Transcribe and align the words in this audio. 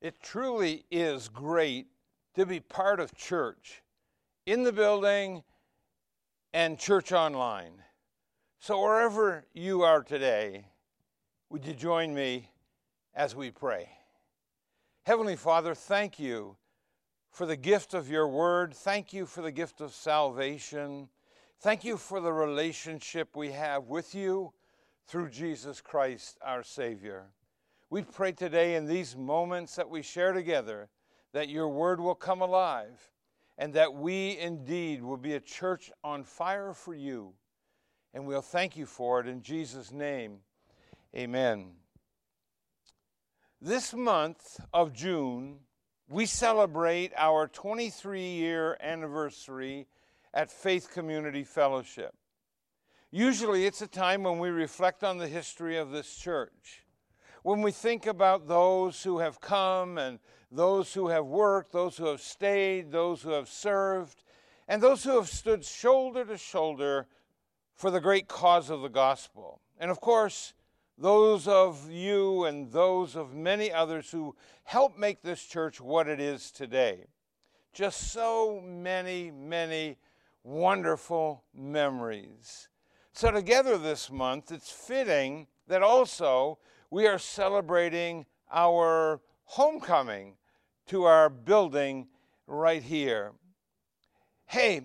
It 0.00 0.22
truly 0.22 0.84
is 0.90 1.28
great 1.28 1.86
to 2.34 2.44
be 2.44 2.60
part 2.60 3.00
of 3.00 3.14
church 3.14 3.82
in 4.44 4.62
the 4.62 4.72
building 4.72 5.42
and 6.52 6.78
church 6.78 7.12
online. 7.12 7.72
So, 8.58 8.80
wherever 8.80 9.44
you 9.52 9.82
are 9.82 10.02
today, 10.02 10.66
would 11.50 11.64
you 11.64 11.72
join 11.72 12.14
me 12.14 12.50
as 13.14 13.34
we 13.34 13.50
pray? 13.50 13.88
Heavenly 15.04 15.36
Father, 15.36 15.74
thank 15.74 16.18
you 16.18 16.56
for 17.30 17.46
the 17.46 17.56
gift 17.56 17.94
of 17.94 18.10
your 18.10 18.26
word. 18.26 18.74
Thank 18.74 19.12
you 19.12 19.26
for 19.26 19.42
the 19.42 19.52
gift 19.52 19.80
of 19.80 19.94
salvation. 19.94 21.08
Thank 21.60 21.84
you 21.84 21.96
for 21.96 22.20
the 22.20 22.32
relationship 22.32 23.36
we 23.36 23.52
have 23.52 23.84
with 23.84 24.14
you 24.14 24.52
through 25.06 25.30
Jesus 25.30 25.80
Christ, 25.80 26.38
our 26.42 26.62
Savior. 26.62 27.26
We 27.88 28.02
pray 28.02 28.32
today 28.32 28.74
in 28.74 28.86
these 28.86 29.16
moments 29.16 29.76
that 29.76 29.88
we 29.88 30.02
share 30.02 30.32
together 30.32 30.88
that 31.32 31.48
your 31.48 31.68
word 31.68 32.00
will 32.00 32.16
come 32.16 32.40
alive 32.40 33.10
and 33.56 33.74
that 33.74 33.94
we 33.94 34.36
indeed 34.38 35.02
will 35.02 35.16
be 35.16 35.34
a 35.34 35.40
church 35.40 35.92
on 36.02 36.24
fire 36.24 36.72
for 36.72 36.94
you. 36.94 37.34
And 38.12 38.26
we'll 38.26 38.42
thank 38.42 38.76
you 38.76 38.86
for 38.86 39.20
it 39.20 39.28
in 39.28 39.40
Jesus' 39.40 39.92
name. 39.92 40.38
Amen. 41.14 41.74
This 43.60 43.94
month 43.94 44.58
of 44.74 44.92
June, 44.92 45.60
we 46.08 46.26
celebrate 46.26 47.12
our 47.16 47.46
23 47.46 48.20
year 48.20 48.76
anniversary 48.80 49.86
at 50.34 50.50
Faith 50.50 50.90
Community 50.92 51.44
Fellowship. 51.44 52.14
Usually, 53.12 53.64
it's 53.64 53.80
a 53.80 53.86
time 53.86 54.24
when 54.24 54.40
we 54.40 54.50
reflect 54.50 55.04
on 55.04 55.18
the 55.18 55.28
history 55.28 55.76
of 55.76 55.90
this 55.90 56.16
church 56.16 56.85
when 57.46 57.62
we 57.62 57.70
think 57.70 58.06
about 58.06 58.48
those 58.48 59.04
who 59.04 59.20
have 59.20 59.40
come 59.40 59.98
and 59.98 60.18
those 60.50 60.92
who 60.92 61.06
have 61.06 61.26
worked, 61.26 61.70
those 61.70 61.96
who 61.96 62.06
have 62.06 62.20
stayed, 62.20 62.90
those 62.90 63.22
who 63.22 63.30
have 63.30 63.48
served, 63.48 64.24
and 64.66 64.82
those 64.82 65.04
who 65.04 65.14
have 65.14 65.28
stood 65.28 65.64
shoulder 65.64 66.24
to 66.24 66.36
shoulder 66.36 67.06
for 67.76 67.92
the 67.92 68.00
great 68.00 68.26
cause 68.26 68.68
of 68.68 68.82
the 68.82 68.88
gospel. 68.88 69.60
And 69.78 69.92
of 69.92 70.00
course, 70.00 70.54
those 70.98 71.46
of 71.46 71.88
you 71.88 72.42
and 72.46 72.72
those 72.72 73.14
of 73.14 73.32
many 73.32 73.70
others 73.70 74.10
who 74.10 74.34
help 74.64 74.98
make 74.98 75.22
this 75.22 75.44
church 75.44 75.80
what 75.80 76.08
it 76.08 76.18
is 76.18 76.50
today. 76.50 77.06
Just 77.72 78.10
so 78.10 78.60
many, 78.60 79.30
many 79.30 79.98
wonderful 80.42 81.44
memories. 81.54 82.68
So, 83.12 83.30
together 83.30 83.78
this 83.78 84.10
month, 84.10 84.50
it's 84.50 84.72
fitting 84.72 85.46
that 85.68 85.84
also 85.84 86.58
we 86.90 87.06
are 87.06 87.18
celebrating 87.18 88.26
our 88.52 89.20
homecoming 89.44 90.36
to 90.86 91.04
our 91.04 91.28
building 91.28 92.08
right 92.46 92.82
here. 92.82 93.32
Hey, 94.46 94.82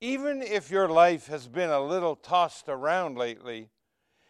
even 0.00 0.42
if 0.42 0.70
your 0.70 0.88
life 0.88 1.26
has 1.26 1.48
been 1.48 1.70
a 1.70 1.80
little 1.80 2.16
tossed 2.16 2.68
around 2.68 3.16
lately, 3.16 3.70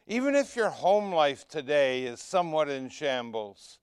even 0.06 0.34
if 0.34 0.56
your 0.56 0.70
home 0.70 1.12
life 1.12 1.46
today 1.48 2.04
is 2.04 2.20
somewhat 2.20 2.68
in 2.68 2.88
shambles, 2.88 3.78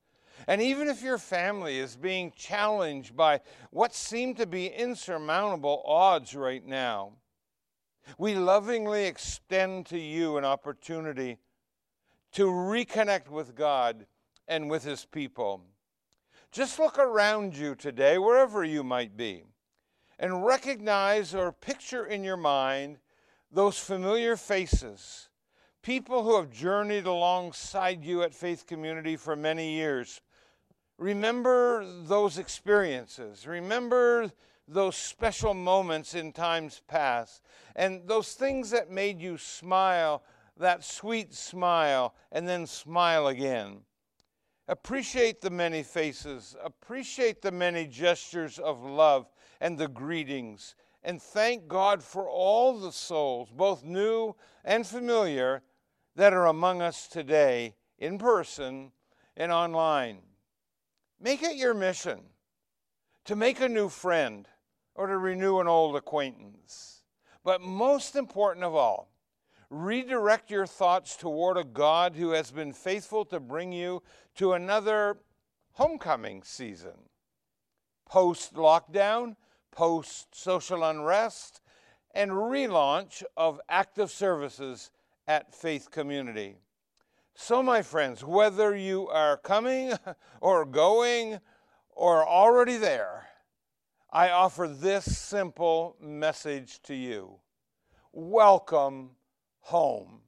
and 0.48 0.62
even 0.62 0.88
if 0.88 1.04
your 1.04 1.18
family 1.18 1.78
is 1.78 1.96
being 1.96 2.32
challenged 2.36 3.16
by 3.16 3.42
what 3.72 3.94
seem 3.94 4.34
to 4.36 4.46
be 4.46 4.68
insurmountable 4.68 5.84
odds 5.86 6.36
right 6.36 6.66
now, 6.66 7.14
we 8.18 8.36
lovingly 8.36 9.06
extend 9.06 9.86
to 9.88 10.00
you 10.00 10.38
an 10.38 10.46
opportunity 10.46 11.38
to 12.36 12.48
reconnect 12.48 13.30
with 13.30 13.56
God 13.56 14.06
and 14.46 14.70
with 14.70 14.84
His 14.84 15.06
people. 15.06 15.62
Just 16.52 16.80
look 16.80 17.00
around 17.00 17.56
you 17.56 17.76
today, 17.76 18.18
wherever 18.18 18.64
you 18.64 18.84
might 18.84 19.16
be, 19.16 19.44
and 20.20 20.46
recognize 20.46 21.34
or 21.34 21.54
picture 21.54 22.06
in 22.06 22.26
your 22.26 22.38
mind 22.38 22.98
those 23.52 23.80
familiar 23.80 24.36
faces, 24.36 25.30
people 25.82 26.24
who 26.24 26.36
have 26.36 26.52
journeyed 26.52 27.06
alongside 27.06 28.04
you 28.04 28.22
at 28.22 28.34
Faith 28.34 28.68
Community 28.68 29.16
for 29.16 29.38
many 29.38 29.74
years. 29.74 30.20
Remember 30.98 31.86
those 32.04 32.38
experiences. 32.38 33.48
Remember 33.48 34.30
those 34.68 34.98
special 34.98 35.54
moments 35.54 36.14
in 36.16 36.34
times 36.34 36.82
past 36.88 37.44
and 37.78 38.06
those 38.08 38.34
things 38.34 38.72
that 38.72 38.92
made 38.92 39.22
you 39.22 39.38
smile 39.38 40.24
that 40.58 40.84
sweet 40.84 41.34
smile 41.34 42.16
and 42.32 42.48
then 42.48 42.66
smile 42.66 43.28
again. 43.28 43.82
Appreciate 44.68 45.42
the 45.42 45.50
many 45.50 45.84
faces, 45.84 46.56
appreciate 46.64 47.42
the 47.42 47.52
many 47.52 47.86
gestures 47.86 48.58
of 48.58 48.82
love 48.84 49.28
and 49.62 49.78
the 49.78 49.88
greetings, 49.88 50.76
and 51.04 51.22
thank 51.22 51.68
God 51.68 52.02
for 52.02 52.28
all 52.28 52.80
the 52.80 52.92
souls, 52.92 53.50
both 53.52 53.84
new 53.84 54.36
and 54.64 54.86
familiar, 54.86 55.62
that 56.16 56.34
are 56.34 56.48
among 56.48 56.82
us 56.82 57.08
today 57.08 57.76
in 58.00 58.18
person 58.18 58.92
and 59.38 59.52
online. 59.52 60.20
Make 61.20 61.44
it 61.44 61.58
your 61.58 61.74
mission 61.74 62.22
to 63.26 63.36
make 63.36 63.60
a 63.60 63.70
new 63.70 63.90
friend 63.90 64.48
or 64.96 65.08
to 65.08 65.18
renew 65.18 65.60
an 65.60 65.68
old 65.68 65.96
acquaintance. 65.96 67.04
But 67.44 67.62
most 67.62 68.16
important 68.16 68.66
of 68.66 68.74
all, 68.74 69.12
redirect 69.70 70.52
your 70.52 70.66
thoughts 70.66 71.16
toward 71.16 71.58
a 71.58 71.64
God 71.64 72.16
who 72.16 72.32
has 72.32 72.52
been 72.52 72.74
faithful 72.74 73.26
to 73.26 73.40
bring 73.40 73.72
you 73.72 74.04
to 74.36 74.54
another 74.54 75.18
homecoming 75.74 76.44
season. 76.44 77.10
Post 78.06 78.54
lockdown, 78.54 79.36
post 79.72 80.28
social 80.36 80.84
unrest, 80.84 81.62
and 82.14 82.32
relaunch 82.32 83.24
of 83.36 83.60
active 83.68 84.12
services 84.12 84.92
at 85.28 85.54
Faith 85.54 85.92
Community. 85.92 86.56
So, 87.34 87.62
my 87.62 87.82
friends, 87.82 88.24
whether 88.24 88.76
you 88.76 89.10
are 89.10 89.36
coming 89.36 89.94
or 90.42 90.66
going 90.66 91.40
or 91.92 92.26
already 92.26 92.78
there, 92.78 93.28
I 94.12 94.30
offer 94.30 94.70
this 94.70 95.18
simple 95.18 95.98
message 96.00 96.82
to 96.84 96.96
you 96.96 97.40
Welcome 98.14 99.10
home. 99.66 100.20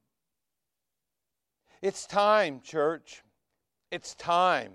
It's 1.79 2.07
time, 2.07 2.59
church. 2.59 3.21
It's 3.91 4.15
time. 4.15 4.71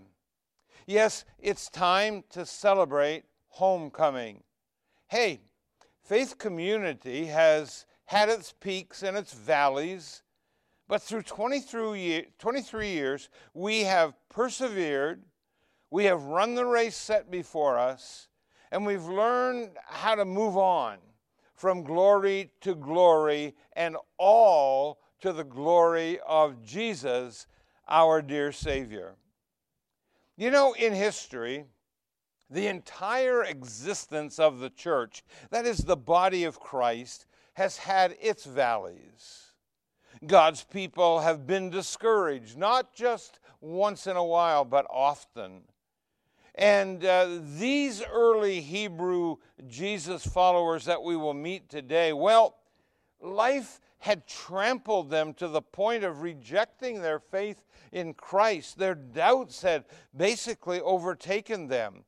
Yes, 0.87 1.25
it's 1.41 1.69
time 1.69 2.23
to 2.31 2.47
celebrate 2.47 3.25
homecoming. 3.49 4.45
Hey, 5.09 5.41
faith 6.05 6.39
community 6.39 7.27
has 7.27 7.87
had 8.05 8.29
its 8.29 8.55
peaks 8.61 9.03
and 9.03 9.17
its 9.17 9.33
valleys, 9.33 10.23
but 10.87 11.03
through 11.03 11.23
23, 11.23 12.29
23 12.39 12.89
years, 12.89 13.31
we 13.55 13.81
have 13.81 14.15
persevered, 14.29 15.25
we 15.91 16.05
have 16.05 16.23
run 16.23 16.55
the 16.55 16.65
race 16.65 16.97
set 16.97 17.33
before 17.33 17.81
us, 17.81 18.29
and 18.71 18.87
we've 18.87 19.07
learned 19.07 19.71
how 19.89 20.15
to 20.15 20.25
move 20.25 20.57
on 20.57 20.99
from 21.63 21.85
glory 21.85 22.51
to 22.61 22.75
glory, 22.75 23.55
and 23.75 23.97
all 24.19 24.99
to 25.21 25.33
the 25.33 25.45
glory 25.45 26.19
of 26.27 26.61
Jesus, 26.65 27.47
our 27.89 28.21
dear 28.21 28.51
Savior. 28.51 29.15
You 30.37 30.51
know, 30.51 30.73
in 30.73 30.93
history, 30.93 31.67
the 32.51 32.67
entire 32.67 33.45
existence 33.45 34.41
of 34.41 34.59
the 34.59 34.71
church, 34.71 35.23
that 35.51 35.65
is 35.65 35.79
the 35.79 35.97
body 35.97 36.43
of 36.43 36.59
Christ, 36.59 37.27
has 37.53 37.77
had 37.77 38.17
its 38.21 38.45
valleys. 38.45 39.53
God's 40.27 40.65
people 40.65 41.21
have 41.21 41.47
been 41.47 41.71
discouraged, 41.71 42.59
not 42.59 42.93
just 42.93 43.39
once 43.61 44.09
in 44.09 44.17
a 44.17 44.25
while, 44.25 44.65
but 44.65 44.85
often. 44.91 45.63
And 46.55 47.05
uh, 47.05 47.39
these 47.57 48.03
early 48.03 48.61
Hebrew 48.61 49.37
Jesus 49.67 50.27
followers 50.27 50.85
that 50.85 51.03
we 51.03 51.17
will 51.17 51.35
meet 51.35 51.69
today, 51.69 52.13
well, 52.13 52.59
life 53.21 53.81
had 53.99 54.27
trampled 54.27 55.11
them 55.11 55.33
to 55.35 55.49
the 55.49 55.63
point 55.63 56.05
of 56.05 56.23
rejecting 56.23 57.01
their 57.01 57.21
faith 57.21 57.65
in 57.93 58.13
Christ. 58.15 58.77
Their 58.77 58.95
doubts 58.95 59.63
had 59.63 59.85
basically 60.15 60.81
overtaken 60.81 61.69
them. 61.69 62.05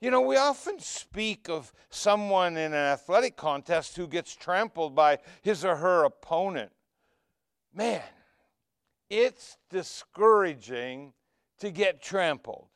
You 0.00 0.10
know, 0.10 0.20
we 0.20 0.36
often 0.36 0.78
speak 0.78 1.48
of 1.48 1.72
someone 1.90 2.56
in 2.56 2.72
an 2.72 2.74
athletic 2.74 3.36
contest 3.36 3.96
who 3.96 4.06
gets 4.06 4.34
trampled 4.36 4.94
by 4.94 5.18
his 5.42 5.64
or 5.64 5.76
her 5.76 6.04
opponent. 6.04 6.72
Man, 7.74 8.02
it's 9.08 9.56
discouraging 9.70 11.12
to 11.60 11.70
get 11.70 12.02
trampled. 12.02 12.68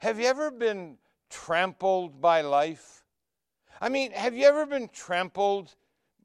Have 0.00 0.18
you 0.18 0.24
ever 0.24 0.50
been 0.50 0.96
trampled 1.28 2.22
by 2.22 2.40
life? 2.40 3.04
I 3.82 3.90
mean, 3.90 4.12
have 4.12 4.34
you 4.34 4.46
ever 4.46 4.64
been 4.64 4.88
trampled 4.88 5.74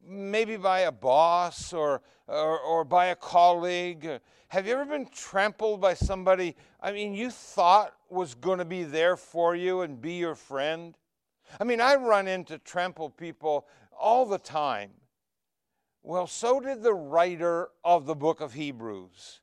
maybe 0.02 0.56
by 0.56 0.80
a 0.80 0.92
boss 0.92 1.74
or, 1.74 2.00
or, 2.26 2.58
or 2.58 2.84
by 2.84 3.06
a 3.06 3.14
colleague? 3.14 4.20
Have 4.48 4.66
you 4.66 4.72
ever 4.72 4.86
been 4.86 5.06
trampled 5.08 5.82
by 5.82 5.92
somebody, 5.92 6.56
I 6.80 6.90
mean, 6.90 7.12
you 7.12 7.30
thought 7.30 7.92
was 8.08 8.34
going 8.34 8.60
to 8.60 8.64
be 8.64 8.84
there 8.84 9.14
for 9.14 9.54
you 9.54 9.82
and 9.82 10.00
be 10.00 10.14
your 10.14 10.34
friend? 10.34 10.96
I 11.60 11.64
mean, 11.64 11.82
I 11.82 11.96
run 11.96 12.28
into 12.28 12.56
trampled 12.56 13.18
people 13.18 13.66
all 13.92 14.24
the 14.24 14.38
time. 14.38 14.92
Well, 16.02 16.26
so 16.26 16.60
did 16.60 16.82
the 16.82 16.94
writer 16.94 17.68
of 17.84 18.06
the 18.06 18.14
book 18.14 18.40
of 18.40 18.54
Hebrews. 18.54 19.40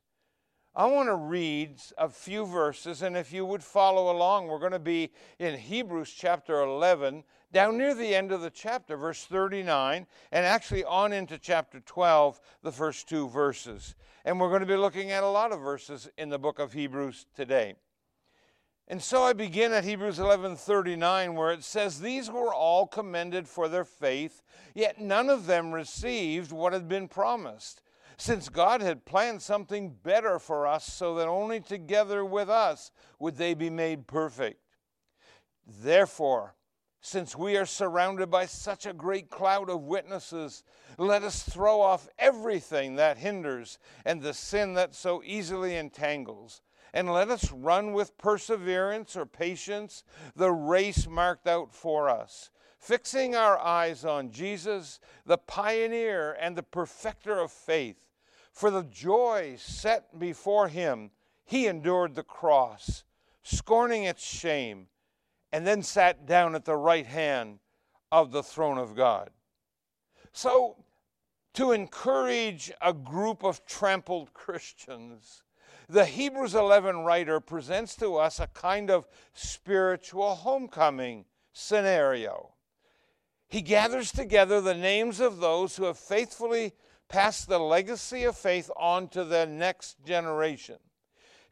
I 0.76 0.86
want 0.86 1.08
to 1.08 1.14
read 1.14 1.76
a 1.96 2.08
few 2.08 2.44
verses, 2.44 3.02
and 3.02 3.16
if 3.16 3.32
you 3.32 3.46
would 3.46 3.62
follow 3.62 4.10
along, 4.10 4.48
we're 4.48 4.58
going 4.58 4.72
to 4.72 4.80
be 4.80 5.12
in 5.38 5.56
Hebrews 5.56 6.10
chapter 6.10 6.62
11, 6.62 7.22
down 7.52 7.78
near 7.78 7.94
the 7.94 8.12
end 8.12 8.32
of 8.32 8.40
the 8.40 8.50
chapter, 8.50 8.96
verse 8.96 9.24
39, 9.24 10.04
and 10.32 10.44
actually 10.44 10.82
on 10.82 11.12
into 11.12 11.38
chapter 11.38 11.78
12, 11.78 12.40
the 12.64 12.72
first 12.72 13.08
two 13.08 13.28
verses. 13.28 13.94
And 14.24 14.40
we're 14.40 14.48
going 14.48 14.62
to 14.62 14.66
be 14.66 14.74
looking 14.74 15.12
at 15.12 15.22
a 15.22 15.28
lot 15.28 15.52
of 15.52 15.60
verses 15.60 16.10
in 16.18 16.28
the 16.28 16.40
book 16.40 16.58
of 16.58 16.72
Hebrews 16.72 17.26
today. 17.36 17.76
And 18.88 19.00
so 19.00 19.22
I 19.22 19.32
begin 19.32 19.72
at 19.72 19.84
Hebrews 19.84 20.18
11:39 20.18 21.36
where 21.36 21.52
it 21.52 21.62
says 21.62 22.00
these 22.00 22.30
were 22.30 22.52
all 22.52 22.86
commended 22.86 23.48
for 23.48 23.66
their 23.66 23.84
faith 23.84 24.42
yet 24.74 25.00
none 25.00 25.30
of 25.30 25.46
them 25.46 25.72
received 25.72 26.52
what 26.52 26.74
had 26.74 26.86
been 26.86 27.08
promised 27.08 27.80
since 28.16 28.48
God 28.48 28.80
had 28.80 29.04
planned 29.04 29.42
something 29.42 29.94
better 30.02 30.38
for 30.38 30.66
us 30.66 30.84
so 30.84 31.14
that 31.16 31.28
only 31.28 31.60
together 31.60 32.24
with 32.24 32.48
us 32.48 32.90
would 33.18 33.36
they 33.36 33.54
be 33.54 33.70
made 33.70 34.06
perfect. 34.06 34.60
Therefore, 35.66 36.54
since 37.00 37.36
we 37.36 37.56
are 37.56 37.66
surrounded 37.66 38.30
by 38.30 38.46
such 38.46 38.86
a 38.86 38.94
great 38.94 39.28
cloud 39.28 39.68
of 39.68 39.82
witnesses, 39.82 40.64
let 40.96 41.22
us 41.22 41.42
throw 41.42 41.80
off 41.80 42.08
everything 42.18 42.96
that 42.96 43.18
hinders 43.18 43.78
and 44.06 44.22
the 44.22 44.32
sin 44.32 44.74
that 44.74 44.94
so 44.94 45.22
easily 45.24 45.76
entangles, 45.76 46.62
and 46.94 47.12
let 47.12 47.28
us 47.28 47.52
run 47.52 47.92
with 47.92 48.16
perseverance 48.16 49.16
or 49.16 49.26
patience 49.26 50.04
the 50.34 50.50
race 50.50 51.06
marked 51.06 51.46
out 51.46 51.74
for 51.74 52.08
us 52.08 52.50
fixing 52.84 53.34
our 53.34 53.58
eyes 53.58 54.04
on 54.04 54.30
Jesus, 54.30 55.00
the 55.24 55.38
pioneer 55.38 56.36
and 56.38 56.54
the 56.54 56.62
perfecter 56.62 57.38
of 57.38 57.50
faith. 57.50 58.04
For 58.52 58.70
the 58.70 58.82
joy 58.82 59.54
set 59.58 60.18
before 60.18 60.68
him, 60.68 61.10
he 61.46 61.66
endured 61.66 62.14
the 62.14 62.22
cross, 62.22 63.04
scorning 63.42 64.04
its 64.04 64.22
shame, 64.22 64.88
and 65.50 65.66
then 65.66 65.82
sat 65.82 66.26
down 66.26 66.54
at 66.54 66.66
the 66.66 66.76
right 66.76 67.06
hand 67.06 67.60
of 68.12 68.32
the 68.32 68.42
throne 68.42 68.76
of 68.76 68.94
God. 68.94 69.30
So, 70.32 70.76
to 71.54 71.72
encourage 71.72 72.70
a 72.82 72.92
group 72.92 73.44
of 73.44 73.64
trampled 73.64 74.34
Christians, 74.34 75.42
the 75.88 76.04
Hebrews 76.04 76.54
11 76.54 76.98
writer 76.98 77.40
presents 77.40 77.96
to 77.96 78.16
us 78.16 78.40
a 78.40 78.46
kind 78.48 78.90
of 78.90 79.08
spiritual 79.32 80.34
homecoming 80.34 81.24
scenario. 81.52 82.53
He 83.48 83.62
gathers 83.62 84.10
together 84.10 84.60
the 84.60 84.74
names 84.74 85.20
of 85.20 85.38
those 85.38 85.76
who 85.76 85.84
have 85.84 85.98
faithfully 85.98 86.72
passed 87.08 87.48
the 87.48 87.58
legacy 87.58 88.24
of 88.24 88.36
faith 88.36 88.70
on 88.76 89.08
to 89.08 89.24
the 89.24 89.46
next 89.46 90.04
generation. 90.04 90.78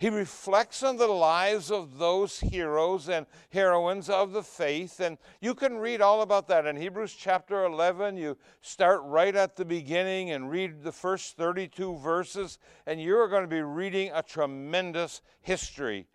He 0.03 0.09
reflects 0.09 0.83
on 0.83 0.97
the 0.97 1.07
lives 1.07 1.71
of 1.71 1.99
those 1.99 2.41
heroes 2.41 3.09
and 3.09 3.25
heroines 3.51 4.11
of 4.11 4.33
the 4.33 4.43
faith, 4.43 4.99
and 4.99 5.17
you 5.41 5.55
can 5.55 5.79
read 5.79 6.01
all 6.01 6.23
about 6.23 6.49
that 6.49 6.67
in 6.67 6.75
Hebrews 6.75 7.15
chapter 7.15 7.65
11. 7.67 8.17
You 8.17 8.37
start 8.63 9.03
right 9.05 9.37
at 9.37 9.55
the 9.55 9.65
beginning 9.65 10.33
and 10.33 10.51
read 10.51 10.83
the 10.83 10.91
first 10.91 11.37
32 11.37 11.99
verses, 11.99 12.59
and 12.85 13.01
you're 13.01 13.29
going 13.29 13.45
to 13.45 13.49
be 13.49 13.63
reading 13.63 14.11
a 14.13 14.25
tremendous 14.25 15.23
history 15.41 16.09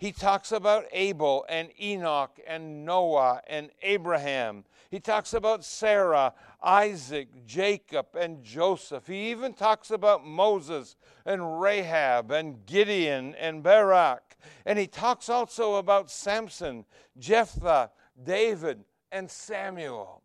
he 0.00 0.12
talks 0.12 0.50
about 0.50 0.86
Abel 0.92 1.44
and 1.50 1.68
Enoch 1.78 2.40
and 2.46 2.86
Noah 2.86 3.42
and 3.46 3.68
Abraham. 3.82 4.64
He 4.90 4.98
talks 4.98 5.34
about 5.34 5.62
Sarah, 5.62 6.32
Isaac, 6.62 7.28
Jacob, 7.44 8.06
and 8.18 8.42
Joseph. 8.42 9.06
He 9.06 9.30
even 9.30 9.52
talks 9.52 9.90
about 9.90 10.26
Moses 10.26 10.96
and 11.26 11.60
Rahab 11.60 12.30
and 12.30 12.64
Gideon 12.64 13.34
and 13.34 13.62
Barak. 13.62 14.38
And 14.64 14.78
he 14.78 14.86
talks 14.86 15.28
also 15.28 15.74
about 15.74 16.10
Samson, 16.10 16.86
Jephthah, 17.18 17.90
David, 18.24 18.84
and 19.12 19.30
Samuel. 19.30 20.22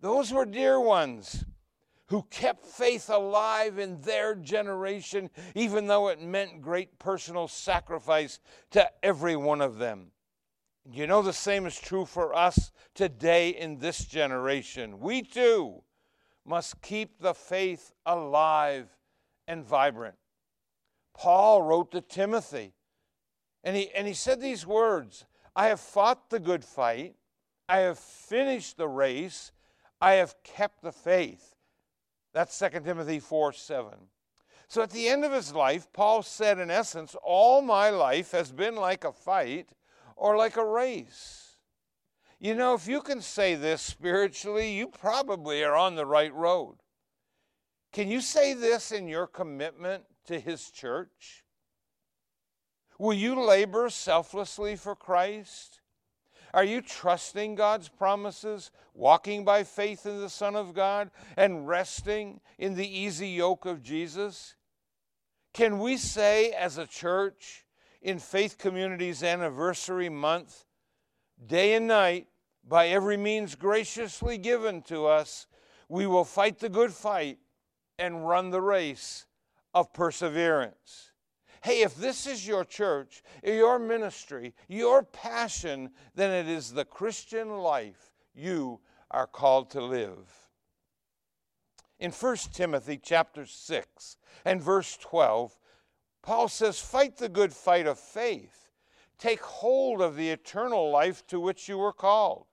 Those 0.00 0.32
were 0.32 0.46
dear 0.46 0.78
ones 0.78 1.44
who 2.10 2.26
kept 2.28 2.66
faith 2.66 3.08
alive 3.08 3.78
in 3.78 4.00
their 4.00 4.34
generation, 4.34 5.30
even 5.54 5.86
though 5.86 6.08
it 6.08 6.20
meant 6.20 6.60
great 6.60 6.98
personal 6.98 7.46
sacrifice 7.46 8.40
to 8.72 8.90
every 9.02 9.36
one 9.36 9.60
of 9.60 9.78
them. 9.78 10.10
You 10.90 11.06
know, 11.06 11.22
the 11.22 11.32
same 11.32 11.66
is 11.66 11.78
true 11.78 12.04
for 12.04 12.34
us 12.34 12.72
today 12.94 13.50
in 13.50 13.78
this 13.78 14.04
generation. 14.04 14.98
We 14.98 15.22
too 15.22 15.84
must 16.44 16.82
keep 16.82 17.20
the 17.20 17.32
faith 17.32 17.92
alive 18.04 18.88
and 19.46 19.64
vibrant. 19.64 20.16
Paul 21.14 21.62
wrote 21.62 21.92
to 21.92 22.00
Timothy, 22.00 22.72
and 23.62 23.76
he, 23.76 23.90
and 23.94 24.08
he 24.08 24.14
said 24.14 24.40
these 24.40 24.66
words 24.66 25.26
I 25.54 25.68
have 25.68 25.78
fought 25.78 26.28
the 26.28 26.40
good 26.40 26.64
fight, 26.64 27.14
I 27.68 27.78
have 27.78 28.00
finished 28.00 28.78
the 28.78 28.88
race, 28.88 29.52
I 30.00 30.14
have 30.14 30.34
kept 30.42 30.82
the 30.82 30.92
faith. 30.92 31.54
That's 32.32 32.58
2 32.58 32.80
Timothy 32.80 33.18
4 33.18 33.52
7. 33.52 33.92
So 34.68 34.82
at 34.82 34.90
the 34.90 35.08
end 35.08 35.24
of 35.24 35.32
his 35.32 35.52
life, 35.52 35.92
Paul 35.92 36.22
said, 36.22 36.58
in 36.60 36.70
essence, 36.70 37.16
all 37.24 37.60
my 37.60 37.90
life 37.90 38.30
has 38.30 38.52
been 38.52 38.76
like 38.76 39.04
a 39.04 39.12
fight 39.12 39.70
or 40.14 40.36
like 40.36 40.56
a 40.56 40.64
race. 40.64 41.56
You 42.38 42.54
know, 42.54 42.74
if 42.74 42.86
you 42.86 43.02
can 43.02 43.20
say 43.20 43.54
this 43.56 43.82
spiritually, 43.82 44.72
you 44.72 44.86
probably 44.86 45.64
are 45.64 45.74
on 45.74 45.96
the 45.96 46.06
right 46.06 46.32
road. 46.32 46.76
Can 47.92 48.08
you 48.08 48.20
say 48.20 48.54
this 48.54 48.92
in 48.92 49.08
your 49.08 49.26
commitment 49.26 50.04
to 50.26 50.38
his 50.38 50.70
church? 50.70 51.44
Will 52.98 53.14
you 53.14 53.40
labor 53.42 53.90
selflessly 53.90 54.76
for 54.76 54.94
Christ? 54.94 55.79
Are 56.52 56.64
you 56.64 56.80
trusting 56.80 57.54
God's 57.54 57.88
promises, 57.88 58.70
walking 58.94 59.44
by 59.44 59.64
faith 59.64 60.06
in 60.06 60.20
the 60.20 60.28
Son 60.28 60.56
of 60.56 60.74
God, 60.74 61.10
and 61.36 61.68
resting 61.68 62.40
in 62.58 62.74
the 62.74 62.88
easy 62.88 63.28
yoke 63.28 63.66
of 63.66 63.82
Jesus? 63.82 64.56
Can 65.52 65.78
we 65.78 65.96
say 65.96 66.50
as 66.52 66.78
a 66.78 66.86
church 66.86 67.66
in 68.02 68.18
Faith 68.18 68.58
Community's 68.58 69.22
anniversary 69.22 70.08
month, 70.08 70.64
day 71.44 71.74
and 71.74 71.86
night, 71.86 72.28
by 72.66 72.88
every 72.88 73.16
means 73.16 73.54
graciously 73.54 74.38
given 74.38 74.82
to 74.82 75.06
us, 75.06 75.46
we 75.88 76.06
will 76.06 76.24
fight 76.24 76.58
the 76.58 76.68
good 76.68 76.92
fight 76.92 77.38
and 77.98 78.26
run 78.26 78.50
the 78.50 78.60
race 78.60 79.26
of 79.74 79.92
perseverance? 79.92 81.09
Hey, 81.62 81.82
if 81.82 81.94
this 81.94 82.26
is 82.26 82.46
your 82.46 82.64
church, 82.64 83.22
your 83.44 83.78
ministry, 83.78 84.54
your 84.68 85.02
passion, 85.02 85.90
then 86.14 86.30
it 86.30 86.50
is 86.50 86.72
the 86.72 86.84
Christian 86.84 87.50
life 87.50 88.12
you 88.34 88.80
are 89.10 89.26
called 89.26 89.70
to 89.70 89.82
live. 89.82 90.48
In 91.98 92.12
1 92.12 92.36
Timothy 92.54 92.98
chapter 93.02 93.44
6 93.44 94.16
and 94.46 94.62
verse 94.62 94.96
12, 94.96 95.58
Paul 96.22 96.48
says, 96.48 96.80
Fight 96.80 97.18
the 97.18 97.28
good 97.28 97.52
fight 97.52 97.86
of 97.86 97.98
faith. 97.98 98.70
Take 99.18 99.42
hold 99.42 100.00
of 100.00 100.16
the 100.16 100.30
eternal 100.30 100.90
life 100.90 101.26
to 101.26 101.38
which 101.38 101.68
you 101.68 101.76
were 101.76 101.92
called. 101.92 102.46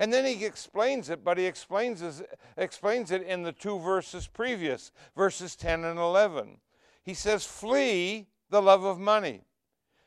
And 0.00 0.10
then 0.10 0.24
he 0.24 0.46
explains 0.46 1.10
it, 1.10 1.22
but 1.22 1.36
he 1.36 1.44
explains, 1.44 2.02
explains 2.56 3.10
it 3.10 3.22
in 3.22 3.42
the 3.42 3.52
two 3.52 3.78
verses 3.78 4.26
previous, 4.26 4.90
verses 5.14 5.54
10 5.54 5.84
and 5.84 5.98
11. 5.98 6.56
He 7.02 7.12
says, 7.12 7.44
Flee 7.44 8.28
the 8.54 8.62
love 8.62 8.84
of 8.84 9.00
money. 9.00 9.40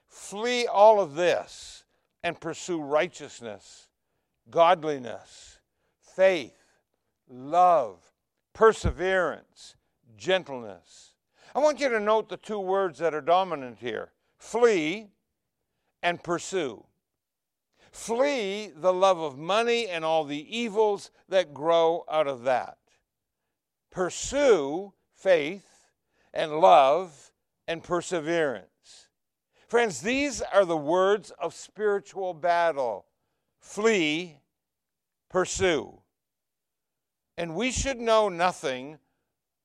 Flee 0.08 0.66
all 0.68 1.02
of 1.02 1.16
this 1.16 1.84
and 2.24 2.40
pursue 2.40 2.80
righteousness, 2.80 3.90
godliness, 4.50 5.60
faith, 6.16 6.56
love, 7.28 8.00
perseverance, 8.54 9.76
gentleness. 10.16 11.12
I 11.54 11.60
want 11.60 11.82
you 11.82 11.90
to 11.90 12.00
note 12.00 12.30
the 12.30 12.38
two 12.38 12.58
words 12.58 13.00
that 13.00 13.14
are 13.14 13.20
dominant 13.20 13.80
here 13.80 14.14
flee 14.38 15.10
and 16.02 16.24
pursue. 16.24 16.86
Flee 17.92 18.72
the 18.74 18.94
love 18.94 19.20
of 19.20 19.38
money 19.38 19.90
and 19.90 20.06
all 20.06 20.24
the 20.24 20.58
evils 20.58 21.12
that 21.28 21.54
grow 21.54 22.06
out 22.10 22.28
of 22.28 22.44
that. 22.44 22.78
Pursue 23.92 24.94
faith 25.14 25.68
and 26.34 26.62
love 26.62 27.27
and 27.68 27.84
perseverance. 27.84 29.08
Friends, 29.68 30.02
these 30.02 30.42
are 30.42 30.66
the 30.66 30.78
words 30.78 31.32
of 31.40 31.54
spiritual 31.54 32.34
battle 32.34 33.06
flee, 33.60 34.40
pursue. 35.30 36.02
And 37.38 37.56
we 37.56 37.72
should 37.72 37.98
know 37.98 38.30
nothing 38.30 38.98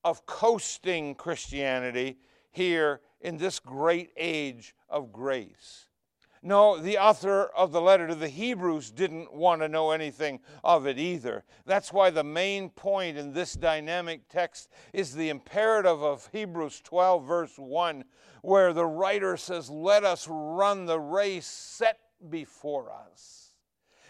of 0.05 0.27
coasting 0.27 1.15
Christianity 1.15 2.19
here 2.51 3.01
in 3.21 3.39
this 3.39 3.61
great 3.61 4.11
age 4.17 4.75
of 4.89 5.13
grace. 5.13 5.87
No, 6.45 6.77
the 6.77 6.99
author 6.99 7.45
of 7.57 7.71
the 7.71 7.81
letter 7.81 8.09
to 8.09 8.17
the 8.17 8.29
Hebrews 8.29 8.91
didn't 8.91 9.33
want 9.33 9.63
to 9.63 9.69
know 9.69 9.93
anything 9.93 10.41
of 10.65 10.89
it 10.89 10.99
either. 10.99 11.45
That's 11.67 11.93
why 11.93 12.11
the 12.11 12.25
main 12.25 12.69
point 12.69 13.17
in 13.17 13.33
this 13.33 13.53
dynamic 13.53 14.29
text 14.29 14.69
is 14.93 15.15
the 15.15 15.29
imperative 15.29 16.03
of 16.03 16.29
Hebrews 16.33 16.81
12, 16.81 17.25
verse 17.25 17.57
1, 17.57 18.03
where 18.43 18.73
the 18.73 18.87
writer 18.87 19.37
says, 19.37 19.71
Let 19.71 20.03
us 20.03 20.27
run 20.29 20.87
the 20.87 20.99
race 20.99 21.47
set 21.47 22.01
before 22.29 22.91
us. 22.91 23.55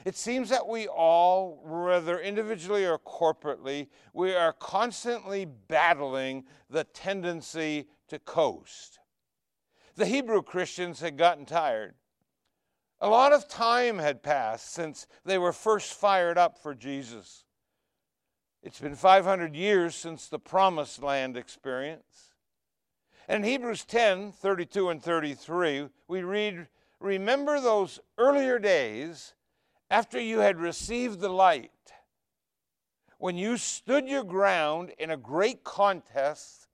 It 0.06 0.16
seems 0.16 0.48
that 0.48 0.66
we 0.66 0.88
all, 0.88 1.60
whether 1.64 2.18
individually 2.18 2.86
or 2.86 2.98
corporately, 2.98 3.88
we 4.14 4.34
are 4.34 4.54
constantly 4.54 5.44
battling 5.44 6.44
the 6.70 6.84
tendency 6.84 7.88
to 8.08 8.18
coast. 8.18 9.00
The 9.96 10.06
Hebrew 10.06 10.42
Christians 10.42 11.00
had 11.00 11.18
gotten 11.18 11.44
tired. 11.44 11.94
A 13.02 13.08
lot 13.08 13.32
of 13.32 13.48
time 13.48 13.98
had 13.98 14.22
passed 14.22 14.72
since 14.72 15.08
they 15.24 15.36
were 15.36 15.52
first 15.52 15.92
fired 15.92 16.38
up 16.38 16.56
for 16.56 16.72
Jesus. 16.72 17.42
It's 18.62 18.78
been 18.78 18.94
500 18.94 19.56
years 19.56 19.96
since 19.96 20.28
the 20.28 20.38
promised 20.38 21.02
land 21.02 21.36
experience. 21.36 22.32
And 23.26 23.44
in 23.44 23.50
Hebrews 23.50 23.84
10 23.86 24.30
32 24.30 24.90
and 24.90 25.02
33, 25.02 25.88
we 26.06 26.22
read, 26.22 26.68
Remember 27.00 27.60
those 27.60 27.98
earlier 28.18 28.60
days 28.60 29.34
after 29.90 30.20
you 30.20 30.38
had 30.38 30.60
received 30.60 31.18
the 31.18 31.28
light, 31.28 31.72
when 33.18 33.36
you 33.36 33.56
stood 33.56 34.06
your 34.06 34.22
ground 34.22 34.92
in 35.00 35.10
a 35.10 35.16
great 35.16 35.64
contest 35.64 36.68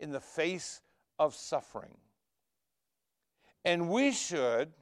in 0.00 0.10
the 0.10 0.20
face 0.20 0.80
of 1.18 1.34
suffering. 1.34 1.98
And 3.62 3.90
we 3.90 4.10
should 4.12 4.72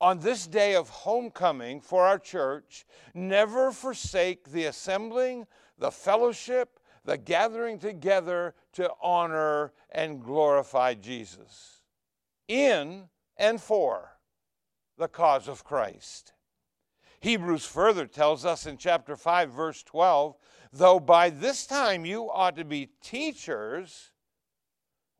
on 0.00 0.18
this 0.20 0.46
day 0.46 0.74
of 0.74 0.88
homecoming 0.88 1.80
for 1.80 2.06
our 2.06 2.18
church, 2.18 2.86
never 3.14 3.70
forsake 3.70 4.50
the 4.50 4.64
assembling, 4.64 5.46
the 5.78 5.90
fellowship, 5.90 6.80
the 7.04 7.18
gathering 7.18 7.78
together 7.78 8.54
to 8.72 8.90
honor 9.02 9.72
and 9.90 10.22
glorify 10.22 10.94
Jesus 10.94 11.82
in 12.48 13.08
and 13.36 13.60
for 13.60 14.16
the 14.98 15.08
cause 15.08 15.48
of 15.48 15.64
Christ. 15.64 16.32
Hebrews 17.20 17.64
further 17.64 18.06
tells 18.06 18.44
us 18.44 18.66
in 18.66 18.76
chapter 18.76 19.16
5, 19.16 19.50
verse 19.50 19.82
12, 19.82 20.36
though 20.72 20.98
by 20.98 21.30
this 21.30 21.66
time 21.66 22.04
you 22.04 22.30
ought 22.30 22.56
to 22.56 22.64
be 22.64 22.90
teachers, 23.02 24.10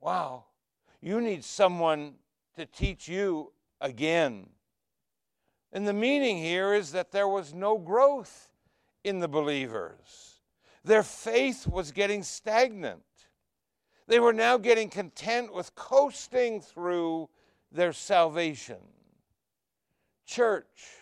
wow, 0.01 0.45
you 1.01 1.21
need 1.21 1.45
someone 1.45 2.15
to 2.57 2.67
teach 2.67 3.07
you 3.07 3.53
again. 3.81 4.49
And 5.73 5.87
the 5.87 5.93
meaning 5.93 6.39
here 6.39 6.75
is 6.75 6.93
that 6.93 7.13
there 7.13 7.29
was 7.29 7.55
no 7.55 7.79
growth 7.79 8.51
in 9.05 9.21
the 9.21 9.29
believers. 9.29 10.41
Their 10.85 11.03
faith 11.03 11.67
was 11.67 11.93
getting 11.93 12.23
stagnant. 12.23 13.03
They 14.09 14.19
were 14.19 14.33
now 14.33 14.57
getting 14.59 14.89
content 14.89 15.55
with 15.55 15.75
coasting 15.75 16.61
through 16.61 17.29
their 17.71 17.93
salvation. 17.93 18.79
Church, 20.27 20.97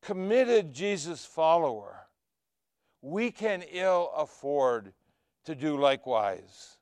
committed 0.00 0.72
Jesus 0.72 1.24
follower, 1.24 2.06
we 3.00 3.30
can 3.30 3.62
ill 3.72 4.12
afford 4.16 4.92
to 5.44 5.54
do 5.54 5.76
likewise. 5.76 6.76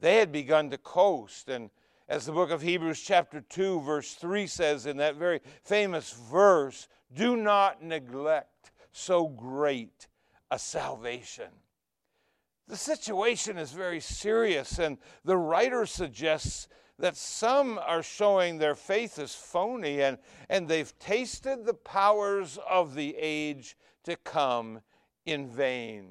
They 0.00 0.16
had 0.16 0.32
begun 0.32 0.70
to 0.70 0.78
coast 0.78 1.48
and 1.48 1.70
as 2.12 2.26
the 2.26 2.32
book 2.32 2.50
of 2.50 2.60
Hebrews, 2.60 3.00
chapter 3.00 3.40
2, 3.40 3.80
verse 3.80 4.12
3 4.12 4.46
says 4.46 4.84
in 4.84 4.98
that 4.98 5.16
very 5.16 5.40
famous 5.64 6.12
verse, 6.30 6.86
do 7.14 7.38
not 7.38 7.82
neglect 7.82 8.70
so 8.92 9.26
great 9.26 10.08
a 10.50 10.58
salvation. 10.58 11.48
The 12.68 12.76
situation 12.76 13.56
is 13.56 13.72
very 13.72 13.98
serious, 13.98 14.78
and 14.78 14.98
the 15.24 15.38
writer 15.38 15.86
suggests 15.86 16.68
that 16.98 17.16
some 17.16 17.78
are 17.78 18.02
showing 18.02 18.58
their 18.58 18.74
faith 18.74 19.18
is 19.18 19.34
phony 19.34 20.02
and, 20.02 20.18
and 20.50 20.68
they've 20.68 20.92
tasted 20.98 21.64
the 21.64 21.72
powers 21.72 22.58
of 22.68 22.94
the 22.94 23.16
age 23.18 23.74
to 24.04 24.16
come 24.16 24.82
in 25.24 25.48
vain. 25.48 26.10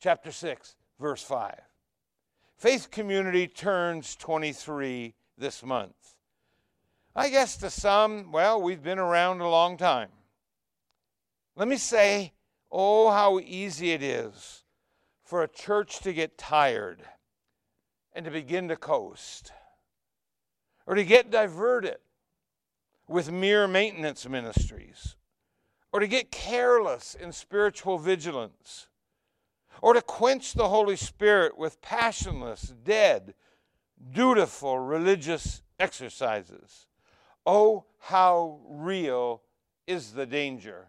Chapter 0.00 0.30
6, 0.30 0.76
verse 1.00 1.22
5. 1.24 1.60
Faith 2.56 2.90
Community 2.90 3.46
turns 3.46 4.16
23 4.16 5.14
this 5.36 5.62
month. 5.62 6.14
I 7.14 7.28
guess 7.28 7.58
to 7.58 7.68
some, 7.68 8.32
well, 8.32 8.60
we've 8.60 8.82
been 8.82 8.98
around 8.98 9.40
a 9.40 9.48
long 9.48 9.76
time. 9.76 10.08
Let 11.54 11.68
me 11.68 11.76
say, 11.76 12.32
oh, 12.72 13.10
how 13.10 13.40
easy 13.40 13.92
it 13.92 14.02
is 14.02 14.64
for 15.22 15.42
a 15.42 15.48
church 15.48 16.00
to 16.00 16.14
get 16.14 16.38
tired 16.38 17.02
and 18.14 18.24
to 18.24 18.30
begin 18.30 18.68
to 18.68 18.76
coast 18.76 19.52
or 20.86 20.94
to 20.94 21.04
get 21.04 21.30
diverted 21.30 21.98
with 23.06 23.30
mere 23.30 23.68
maintenance 23.68 24.26
ministries 24.26 25.16
or 25.92 26.00
to 26.00 26.06
get 26.06 26.30
careless 26.30 27.14
in 27.14 27.32
spiritual 27.32 27.98
vigilance 27.98 28.88
or 29.82 29.94
to 29.94 30.02
quench 30.02 30.52
the 30.52 30.68
Holy 30.68 30.96
Spirit 30.96 31.58
with 31.58 31.80
passionless, 31.80 32.74
dead, 32.84 33.34
dutiful 34.12 34.78
religious 34.78 35.62
exercises. 35.78 36.86
Oh, 37.44 37.84
how 37.98 38.60
real 38.68 39.42
is 39.86 40.12
the 40.12 40.26
danger. 40.26 40.88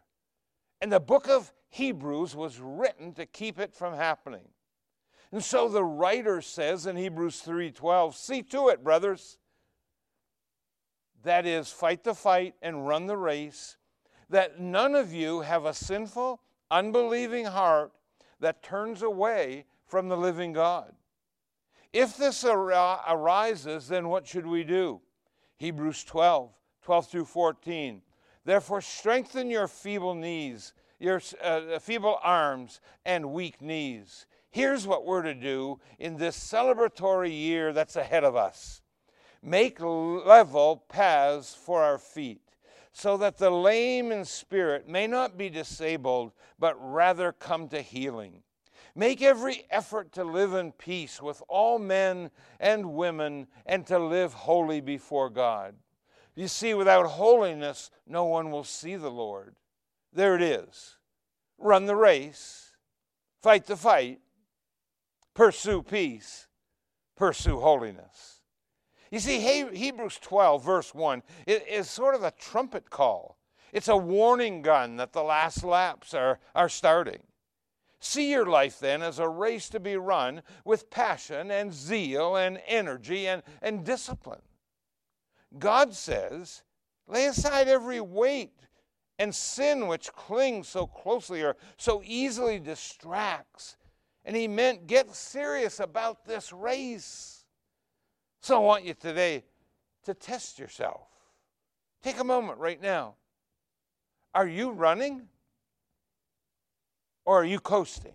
And 0.81 0.91
the 0.91 0.99
book 0.99 1.27
of 1.29 1.53
Hebrews 1.69 2.35
was 2.35 2.59
written 2.59 3.13
to 3.13 3.25
keep 3.25 3.59
it 3.59 3.73
from 3.73 3.95
happening. 3.95 4.47
And 5.31 5.43
so 5.43 5.67
the 5.67 5.83
writer 5.83 6.41
says 6.41 6.85
in 6.85 6.95
Hebrews 6.95 7.41
3:12, 7.41 8.15
"See 8.15 8.41
to 8.43 8.69
it, 8.69 8.83
brothers, 8.83 9.37
that 11.23 11.45
is 11.45 11.71
fight 11.71 12.03
the 12.03 12.15
fight 12.15 12.55
and 12.61 12.87
run 12.87 13.07
the 13.07 13.17
race, 13.17 13.77
that 14.29 14.59
none 14.59 14.95
of 14.95 15.13
you 15.13 15.41
have 15.41 15.65
a 15.65 15.73
sinful, 15.73 16.41
unbelieving 16.71 17.45
heart 17.45 17.91
that 18.39 18.63
turns 18.63 19.01
away 19.01 19.65
from 19.85 20.09
the 20.09 20.17
living 20.17 20.53
God. 20.53 20.93
If 21.93 22.17
this 22.17 22.43
ar- 22.43 23.01
arises, 23.07 23.87
then 23.87 24.09
what 24.09 24.27
should 24.27 24.45
we 24.45 24.63
do? 24.63 25.01
Hebrews 25.57 26.03
12, 26.03 26.51
12 26.83 27.07
through 27.07 27.25
14. 27.25 28.01
Therefore, 28.45 28.81
strengthen 28.81 29.49
your 29.49 29.67
feeble 29.67 30.15
knees, 30.15 30.73
your 30.99 31.21
uh, 31.43 31.79
feeble 31.79 32.19
arms, 32.21 32.79
and 33.05 33.33
weak 33.33 33.61
knees. 33.61 34.25
Here's 34.49 34.87
what 34.87 35.05
we're 35.05 35.23
to 35.23 35.33
do 35.33 35.79
in 35.99 36.17
this 36.17 36.37
celebratory 36.37 37.31
year 37.31 37.73
that's 37.73 37.95
ahead 37.95 38.23
of 38.23 38.35
us 38.35 38.81
make 39.41 39.79
level 39.79 40.83
paths 40.89 41.53
for 41.55 41.83
our 41.83 41.97
feet, 41.97 42.41
so 42.97 43.15
that 43.15 43.37
the 43.37 43.51
lame 43.51 44.11
in 44.11 44.25
spirit 44.25 44.89
may 44.89 45.05
not 45.05 45.37
be 45.37 45.51
disabled, 45.51 46.31
but 46.57 46.75
rather 46.79 47.31
come 47.31 47.67
to 47.67 47.79
healing. 47.79 48.41
Make 48.95 49.21
every 49.21 49.65
effort 49.69 50.11
to 50.13 50.23
live 50.23 50.55
in 50.55 50.71
peace 50.71 51.21
with 51.21 51.43
all 51.47 51.77
men 51.77 52.31
and 52.59 52.95
women 52.95 53.45
and 53.67 53.85
to 53.85 53.99
live 53.99 54.33
holy 54.33 54.81
before 54.81 55.29
God. 55.29 55.75
You 56.33 56.47
see, 56.47 56.73
without 56.73 57.05
holiness, 57.05 57.91
no 58.07 58.25
one 58.25 58.49
will 58.49 58.63
see 58.63 58.95
the 58.95 59.11
Lord. 59.11 59.53
There 60.11 60.35
it 60.35 60.41
is. 60.41 60.97
Run 61.59 61.85
the 61.85 61.95
race, 61.95 62.71
fight 63.43 63.67
the 63.67 63.77
fight, 63.77 64.21
pursue 65.35 65.83
peace, 65.83 66.47
pursue 67.15 67.59
holiness. 67.59 68.36
You 69.11 69.19
see, 69.19 69.39
Hebrews 69.39 70.19
12, 70.21 70.63
verse 70.63 70.93
1, 70.93 71.23
is 71.45 71.89
sort 71.89 72.15
of 72.15 72.23
a 72.23 72.31
trumpet 72.31 72.89
call. 72.89 73.37
It's 73.71 73.87
a 73.87 73.97
warning 73.97 74.61
gun 74.61 74.97
that 74.97 75.13
the 75.13 75.23
last 75.23 75.63
laps 75.63 76.13
are, 76.13 76.39
are 76.55 76.69
starting. 76.69 77.21
See 77.99 78.31
your 78.31 78.45
life 78.45 78.79
then 78.79 79.01
as 79.01 79.19
a 79.19 79.27
race 79.27 79.69
to 79.69 79.79
be 79.79 79.97
run 79.97 80.43
with 80.63 80.89
passion 80.89 81.51
and 81.51 81.73
zeal 81.73 82.35
and 82.35 82.61
energy 82.67 83.27
and, 83.27 83.43
and 83.61 83.83
discipline. 83.83 84.41
God 85.57 85.93
says, 85.93 86.63
lay 87.07 87.25
aside 87.25 87.67
every 87.67 88.01
weight 88.01 88.53
and 89.19 89.33
sin 89.33 89.87
which 89.87 90.13
clings 90.13 90.67
so 90.67 90.85
closely 90.85 91.41
or 91.41 91.57
so 91.77 92.01
easily 92.05 92.59
distracts. 92.59 93.77
And 94.25 94.35
he 94.35 94.47
meant 94.47 94.87
get 94.87 95.13
serious 95.15 95.79
about 95.79 96.25
this 96.25 96.53
race. 96.53 97.36
So 98.41 98.55
I 98.55 98.59
want 98.59 98.85
you 98.85 98.93
today 98.93 99.43
to 100.05 100.13
test 100.13 100.59
yourself. 100.59 101.07
Take 102.03 102.19
a 102.19 102.23
moment 102.23 102.59
right 102.59 102.81
now. 102.81 103.15
Are 104.33 104.47
you 104.47 104.71
running? 104.71 105.23
Or 107.25 107.41
are 107.41 107.45
you 107.45 107.59
coasting? 107.59 108.13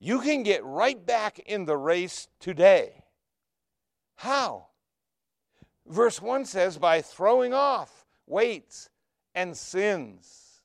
You 0.00 0.20
can 0.20 0.42
get 0.42 0.64
right 0.64 1.04
back 1.04 1.38
in 1.38 1.64
the 1.64 1.76
race 1.76 2.28
today. 2.40 3.04
How? 4.16 4.66
Verse 5.86 6.20
1 6.20 6.44
says, 6.44 6.78
by 6.78 7.02
throwing 7.02 7.54
off 7.54 8.04
weights 8.26 8.90
and 9.34 9.56
sins. 9.56 10.62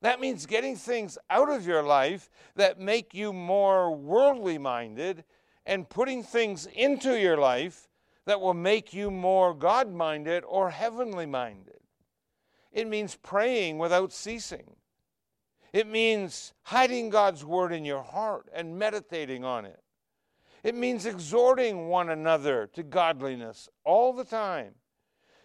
That 0.00 0.20
means 0.20 0.46
getting 0.46 0.76
things 0.76 1.16
out 1.30 1.48
of 1.48 1.66
your 1.66 1.82
life 1.82 2.28
that 2.56 2.80
make 2.80 3.14
you 3.14 3.32
more 3.32 3.94
worldly 3.94 4.58
minded 4.58 5.24
and 5.64 5.88
putting 5.88 6.22
things 6.22 6.66
into 6.66 7.18
your 7.18 7.36
life 7.36 7.88
that 8.26 8.40
will 8.40 8.54
make 8.54 8.92
you 8.92 9.10
more 9.10 9.54
God 9.54 9.92
minded 9.92 10.44
or 10.44 10.70
heavenly 10.70 11.26
minded. 11.26 11.80
It 12.72 12.88
means 12.88 13.16
praying 13.16 13.78
without 13.78 14.12
ceasing. 14.12 14.76
It 15.72 15.86
means 15.86 16.52
hiding 16.62 17.10
God's 17.10 17.44
word 17.44 17.72
in 17.72 17.84
your 17.84 18.02
heart 18.02 18.48
and 18.52 18.78
meditating 18.78 19.44
on 19.44 19.64
it. 19.64 19.80
It 20.62 20.74
means 20.74 21.06
exhorting 21.06 21.88
one 21.88 22.08
another 22.08 22.68
to 22.74 22.82
godliness 22.82 23.68
all 23.84 24.12
the 24.12 24.24
time. 24.24 24.74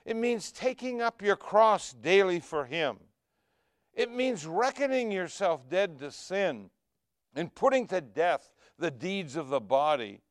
It 0.05 0.15
means 0.15 0.51
taking 0.51 1.01
up 1.01 1.21
your 1.21 1.35
cross 1.35 1.91
daily 1.91 2.39
for 2.39 2.65
Him. 2.65 2.97
It 3.93 4.11
means 4.11 4.45
reckoning 4.45 5.11
yourself 5.11 5.67
dead 5.67 5.97
to 5.99 6.11
sin 6.11 6.69
and 7.35 7.53
putting 7.53 7.87
to 7.87 7.99
death 7.99 8.53
the 8.79 8.91
deeds 8.91 9.35
of 9.35 9.49
the 9.49 9.59
body. 9.59 10.21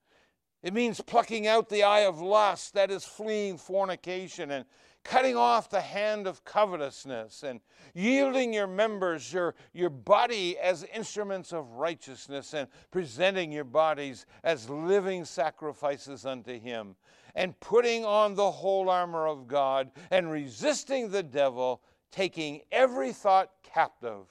It 0.63 0.75
means 0.75 1.01
plucking 1.01 1.47
out 1.47 1.69
the 1.69 1.85
eye 1.85 2.01
of 2.01 2.21
lust, 2.21 2.75
that 2.75 2.91
is, 2.91 3.05
fleeing 3.05 3.57
fornication, 3.57 4.51
and 4.51 4.65
cutting 5.05 5.37
off 5.37 5.71
the 5.71 5.81
hand 5.81 6.27
of 6.27 6.45
covetousness, 6.45 7.45
and 7.45 7.61
yielding 7.95 8.53
your 8.53 8.67
members, 8.67 9.33
your, 9.33 9.55
your 9.73 9.91
body, 9.91 10.59
as 10.59 10.85
instruments 10.93 11.53
of 11.53 11.71
righteousness, 11.75 12.55
and 12.55 12.67
presenting 12.91 13.53
your 13.53 13.65
bodies 13.65 14.27
as 14.43 14.69
living 14.69 15.25
sacrifices 15.25 16.27
unto 16.27 16.59
Him, 16.59 16.97
and 17.37 17.59
putting 17.61 18.05
on 18.05 18.35
the 18.35 18.51
whole 18.51 18.91
armor 18.91 19.29
of 19.29 19.47
God, 19.47 19.93
and 20.11 20.31
resisting 20.31 21.11
the 21.11 21.23
devil, 21.23 21.83
taking 22.11 22.63
every 22.73 23.13
thought 23.13 23.53
captive 23.63 24.27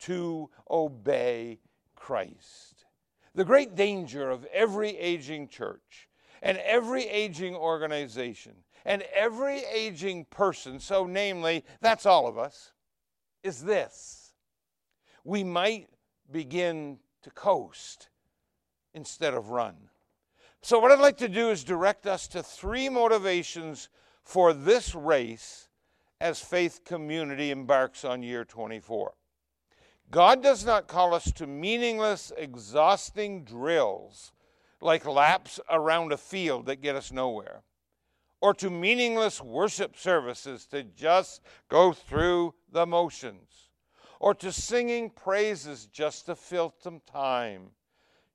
to 0.00 0.50
obey 0.70 1.60
Christ. 1.96 2.79
The 3.34 3.44
great 3.44 3.74
danger 3.74 4.30
of 4.30 4.44
every 4.46 4.96
aging 4.96 5.48
church 5.48 6.08
and 6.42 6.58
every 6.58 7.04
aging 7.06 7.54
organization 7.54 8.54
and 8.84 9.02
every 9.14 9.62
aging 9.72 10.24
person, 10.26 10.80
so 10.80 11.06
namely, 11.06 11.64
that's 11.80 12.06
all 12.06 12.26
of 12.26 12.38
us, 12.38 12.72
is 13.42 13.62
this. 13.62 14.32
We 15.24 15.44
might 15.44 15.88
begin 16.30 16.98
to 17.22 17.30
coast 17.30 18.08
instead 18.94 19.34
of 19.34 19.50
run. 19.50 19.76
So, 20.62 20.78
what 20.78 20.92
I'd 20.92 20.98
like 20.98 21.18
to 21.18 21.28
do 21.28 21.50
is 21.50 21.64
direct 21.64 22.06
us 22.06 22.28
to 22.28 22.42
three 22.42 22.88
motivations 22.88 23.88
for 24.22 24.52
this 24.52 24.94
race 24.94 25.68
as 26.20 26.40
Faith 26.40 26.84
Community 26.84 27.50
embarks 27.50 28.04
on 28.04 28.22
year 28.22 28.44
24. 28.44 29.14
God 30.10 30.42
does 30.42 30.64
not 30.64 30.88
call 30.88 31.14
us 31.14 31.30
to 31.32 31.46
meaningless, 31.46 32.32
exhausting 32.36 33.44
drills 33.44 34.32
like 34.80 35.06
laps 35.06 35.60
around 35.70 36.12
a 36.12 36.16
field 36.16 36.66
that 36.66 36.82
get 36.82 36.96
us 36.96 37.12
nowhere 37.12 37.62
or 38.40 38.54
to 38.54 38.70
meaningless 38.70 39.40
worship 39.40 39.96
services 39.96 40.66
to 40.66 40.82
just 40.82 41.42
go 41.68 41.92
through 41.92 42.54
the 42.72 42.86
motions, 42.86 43.70
or 44.18 44.34
to 44.34 44.52
singing 44.52 45.10
praises 45.10 45.86
just 45.86 46.26
to 46.26 46.34
fill 46.34 46.74
some 46.82 47.00
time. 47.10 47.70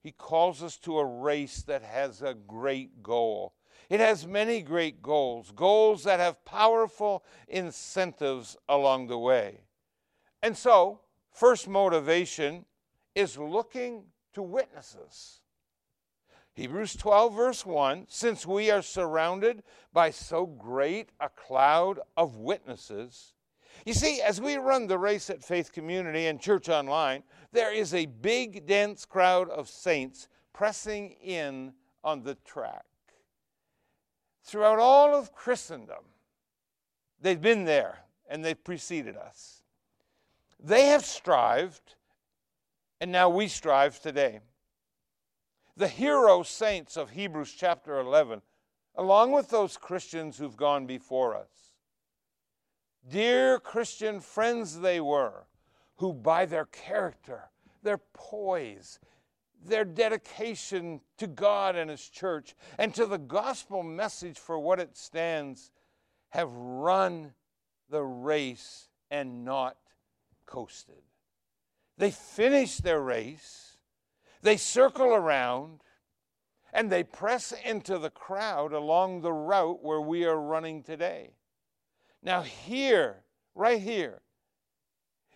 He 0.01 0.12
calls 0.12 0.62
us 0.62 0.77
to 0.79 1.00
a 1.00 1.05
race 1.05 1.63
that 1.63 1.82
has 1.82 2.22
a 2.22 2.36
great 2.36 3.01
goal. 3.01 3.53
It 3.89 4.00
has 4.00 4.27
many 4.27 4.62
great 4.62 5.01
goals, 5.01 5.51
goals 5.55 6.03
that 6.03 6.20
have 6.20 6.46
powerful 6.46 7.24
incentives 7.48 8.58
along 8.70 9.08
the 9.08 9.17
way. 9.17 9.62
And 10.44 10.55
so, 10.55 11.01
first 11.35 11.67
motivation 11.67 12.65
is 13.13 13.37
looking 13.37 14.05
to 14.33 14.41
witnesses. 14.41 15.41
Hebrews 16.53 16.95
12, 16.95 17.35
verse 17.35 17.65
1 17.65 18.05
Since 18.07 18.48
we 18.48 18.71
are 18.71 18.81
surrounded 18.81 19.63
by 19.91 20.09
so 20.09 20.45
great 20.45 21.09
a 21.19 21.29
cloud 21.29 22.00
of 22.15 22.37
witnesses, 22.37 23.33
you 23.85 23.93
see, 23.93 24.21
as 24.21 24.39
we 24.39 24.55
run 24.55 24.87
the 24.87 24.98
race 24.98 25.29
at 25.29 25.43
Faith 25.43 25.74
Community 25.74 26.27
and 26.27 26.39
Church 26.39 26.69
Online, 26.69 27.24
there 27.51 27.74
is 27.74 27.93
a 27.93 28.05
big, 28.05 28.65
dense 28.65 29.03
crowd 29.03 29.50
of 29.50 29.67
saints 29.67 30.29
pressing 30.53 31.11
in 31.21 31.74
on 32.03 32.24
the 32.24 32.35
track. 32.45 32.85
Throughout 34.43 34.79
all 34.79 35.13
of 35.13 35.33
Christendom, 35.33 36.05
they've 37.19 37.41
been 37.41 37.65
there 37.65 38.00
and 38.29 38.45
they've 38.45 38.63
preceded 38.63 39.17
us. 39.17 39.65
They 40.59 40.87
have 40.87 41.05
strived, 41.05 41.96
and 43.00 43.11
now 43.11 43.29
we 43.29 43.48
strive 43.48 44.00
today 44.01 44.39
the 45.77 45.87
hero 45.87 46.41
saints 46.44 46.96
of 46.96 47.09
Hebrews 47.09 47.53
chapter 47.57 48.00
11, 48.00 48.41
along 48.96 49.33
with 49.33 49.50
those 49.50 49.77
Christians 49.77 50.37
who've 50.37 50.55
gone 50.55 50.85
before 50.85 51.35
us. 51.35 51.74
Dear 53.07 53.59
Christian 53.59 54.22
friends, 54.22 54.79
they 54.79 55.01
were, 55.01 55.46
who 55.98 56.13
by 56.13 56.46
their 56.46 56.65
character, 56.65 57.50
their 57.83 58.00
poise, 58.13 59.00
their 59.65 59.85
dedication 59.85 61.01
to 61.18 61.27
God 61.27 61.75
and 61.75 61.89
His 61.89 62.07
church, 62.07 62.55
and 62.77 62.94
to 62.96 63.05
the 63.05 63.18
gospel 63.18 63.83
message 63.83 64.39
for 64.39 64.57
what 64.57 64.79
it 64.79 64.96
stands, 64.96 65.72
have 66.29 66.51
run 66.53 67.33
the 67.89 68.03
race 68.03 68.89
and 69.11 69.44
not 69.44 69.77
coasted. 70.46 71.03
They 71.98 72.12
finish 72.12 72.77
their 72.77 73.01
race 73.01 73.75
they 74.46 74.58
circle 74.58 75.08
around 75.08 75.81
and 76.72 76.92
they 76.92 77.03
press 77.03 77.51
into 77.66 77.98
the 77.98 78.12
crowd 78.12 78.74
along 78.74 79.22
the 79.22 79.34
route 79.34 79.84
where 79.84 80.00
we 80.00 80.24
are 80.24 80.40
running 80.40 80.84
today. 80.84 81.31
Now, 82.22 82.44
here, 82.44 83.24
right 83.55 83.81
here, 83.81 84.22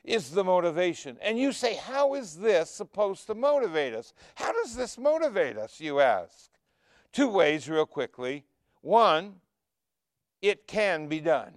is 0.04 0.30
the 0.30 0.43
motivation. 0.43 1.17
And 1.24 1.39
you 1.39 1.52
say, 1.52 1.74
How 1.76 2.13
is 2.13 2.38
this 2.38 2.69
supposed 2.69 3.26
to 3.28 3.36
motivate 3.36 3.95
us? 3.95 4.13
How 4.36 4.52
does 4.52 4.76
this 4.76 4.95
motivate 4.95 5.58
us, 5.58 5.80
you 5.80 6.00
ask? 6.00 6.52
Two 7.12 7.30
ways, 7.30 7.67
real 7.67 7.88
quickly. 7.88 8.45
One, 8.82 9.38
it 10.39 10.67
can 10.67 11.08
be 11.08 11.19
done. 11.19 11.54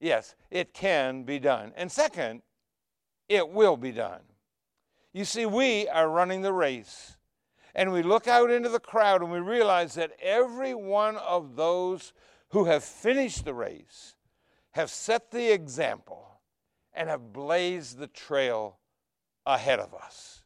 Yes, 0.00 0.34
it 0.50 0.74
can 0.74 1.22
be 1.22 1.38
done. 1.38 1.72
And 1.76 1.90
second, 1.90 2.42
it 3.28 3.48
will 3.48 3.76
be 3.76 3.92
done. 3.92 4.20
You 5.12 5.24
see, 5.24 5.46
we 5.46 5.88
are 5.88 6.08
running 6.08 6.42
the 6.42 6.52
race. 6.52 7.16
And 7.74 7.92
we 7.92 8.02
look 8.02 8.26
out 8.26 8.50
into 8.50 8.68
the 8.68 8.80
crowd 8.80 9.22
and 9.22 9.30
we 9.30 9.38
realize 9.38 9.94
that 9.94 10.12
every 10.20 10.74
one 10.74 11.16
of 11.16 11.56
those 11.56 12.12
who 12.50 12.64
have 12.64 12.84
finished 12.84 13.44
the 13.44 13.54
race 13.54 14.14
have 14.72 14.90
set 14.90 15.30
the 15.30 15.52
example 15.52 16.40
and 16.92 17.08
have 17.08 17.32
blazed 17.32 17.98
the 17.98 18.06
trail 18.06 18.78
ahead 19.44 19.78
of 19.78 19.94
us. 19.94 20.42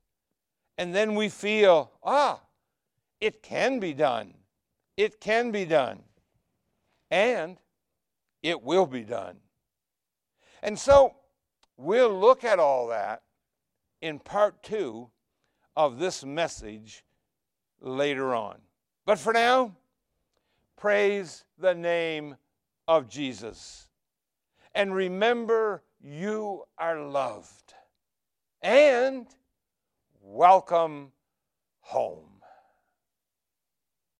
And 0.77 0.95
then 0.95 1.15
we 1.15 1.29
feel, 1.29 1.93
ah, 2.03 2.41
it 3.21 3.43
can 3.43 3.79
be 3.79 3.93
done. 3.93 4.35
It 4.97 5.21
can 5.21 5.51
be 5.51 5.65
done. 5.65 6.03
And 7.11 7.59
it 8.43 8.63
will 8.63 8.87
be 8.87 9.03
done. 9.03 9.37
And 10.63 10.79
so 10.79 11.15
we'll 11.77 12.19
look 12.19 12.45
at 12.45 12.59
all 12.59 12.89
that 12.89 13.23
in 14.01 14.19
part 14.19 14.63
two 14.63 15.11
of 15.77 15.99
this 15.99 16.25
message 16.25 17.05
later 17.81 18.35
on. 18.35 18.59
But 19.07 19.19
for 19.19 19.33
now, 19.33 19.77
praise 20.77 21.45
the 21.59 21.75
name 21.75 22.37
of 22.87 23.09
Jesus. 23.09 23.89
And 24.75 24.95
remember, 24.95 25.83
you 26.01 26.65
are 26.79 27.01
loved. 27.01 27.75
And 28.63 29.27
welcome 30.23 31.13
home. 31.81 32.30